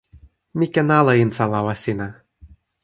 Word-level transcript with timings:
mi 0.57 0.67
ken 0.73 0.89
ala 0.99 1.13
insa 1.23 1.45
lawa 1.53 1.73
sina 1.83 2.07